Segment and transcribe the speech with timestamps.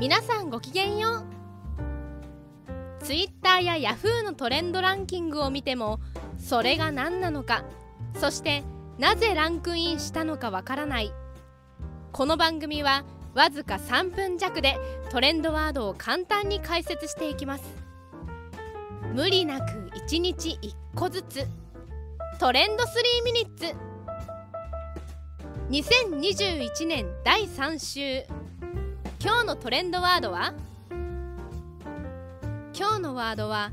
[0.00, 1.24] 皆さんごきげんよう。
[3.04, 6.00] Twitter や Yahoo のトレンドランキングを見ても
[6.36, 7.64] それが何なのか
[8.14, 8.64] そして
[8.98, 11.12] なぜランクインしたのかわからない。
[12.12, 13.04] この番組は
[13.34, 14.76] わずか3分弱で
[15.10, 17.64] トレンドワードを簡単に解説していきます。
[19.14, 21.46] 無理なく1日1個ずつ
[22.40, 23.74] トレンド3ミニッツ。
[25.70, 28.43] 2021年第3週。
[29.24, 30.52] 今日のトレンドワードは？
[32.74, 33.72] 今日のワードは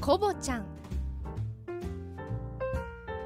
[0.00, 0.64] コボちゃん。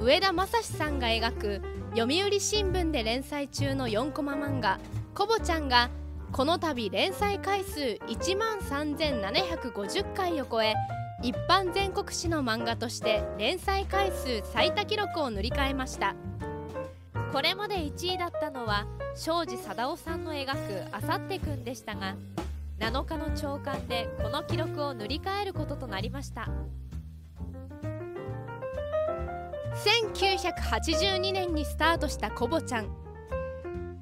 [0.00, 4.78] 上田正史さんが描く読売新聞で連載中の4コマ漫画
[5.14, 5.90] 「コボちゃん」が
[6.32, 10.72] この度連載回数1万3750回を超え
[11.22, 16.14] 一般全国紙の漫画として連載回数最多記録を塗り替えました。
[17.32, 22.14] これまで1位だったのは庄司貞夫さんの描く「あさってくん」でしたが
[22.78, 26.48] 7日の朝刊でこの記録を塗り替えることとなりました。
[29.78, 32.88] 1982年にスタートしたコボちゃん。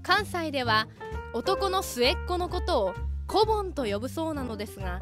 [0.02, 0.88] 関西では
[1.34, 2.94] 男の末っ子のことを
[3.26, 5.00] コボンと呼ぶそうなのですが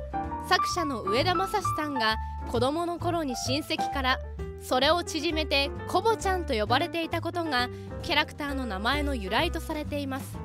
[0.48, 2.16] 作者の上田正史さんが
[2.50, 4.18] 子供の頃に親戚から
[4.64, 7.68] それを縮めてコボちゃんと呼ばれていたことが
[8.02, 10.38] キャラクターの名前の由来とされています。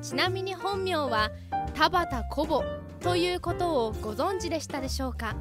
[0.00, 1.30] ちなみに本名は
[1.74, 2.64] 田畑コボ
[3.00, 5.36] ということをご存知でしたでしょうか？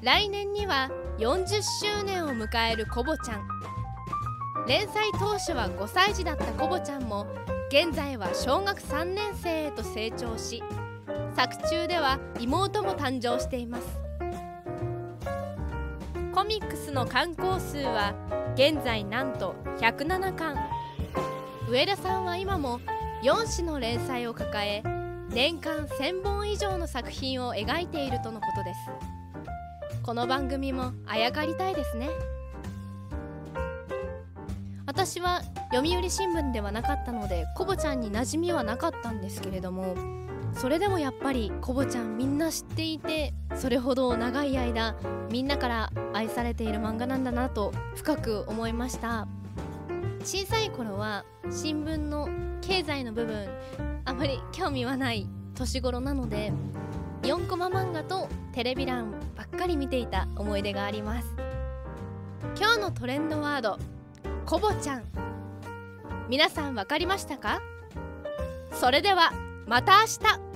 [0.00, 3.46] 来年には40周年を迎えるコボちゃん。
[4.66, 7.26] 連載当初は5歳児だったコボちゃんも
[7.68, 10.62] 現在は小学3年生へと成長し
[11.36, 14.07] 作中では妹も誕生しています。
[16.34, 18.14] コミックスの刊行数は
[18.54, 20.56] 現在なんと107巻。
[21.68, 22.80] 上田さんは今も
[23.22, 24.82] 4誌の連載を抱え
[25.30, 28.80] 年間1000本以上の作品を描いているとのことです。
[30.02, 32.08] この番組もあやかりたいですね。
[34.86, 35.42] 私は
[35.72, 39.94] 読売新聞ではなかったのでコボちゃんに馴染みはなかったんですけれども
[40.54, 44.96] それでもやっぱりコボちゃんみんな知っていてそれほど長い間
[45.30, 49.28] みんなから愛されている漫画なんだなと深く思いました。
[50.24, 52.28] 小さい頃は新聞の
[52.60, 53.48] 経済の部分
[54.04, 56.52] あまり興味はない年頃なので
[57.22, 61.34] 4コマ漫画とテレビ欄ばっかり見ていた思い出があります。
[62.56, 63.78] 今日のトレンドワード
[64.44, 65.04] コボちゃん。
[66.28, 67.60] 皆さん分かりましたか？
[68.72, 69.32] それでは
[69.68, 70.47] また明日。